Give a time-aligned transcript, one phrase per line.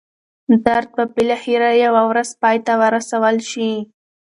[0.65, 3.71] درد به بالاخره یوه ورځ پای ته ورسول شي.